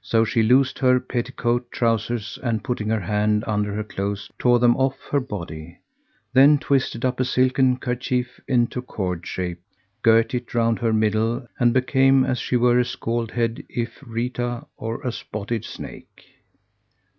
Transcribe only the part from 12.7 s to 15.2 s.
a scald head Ifritah or a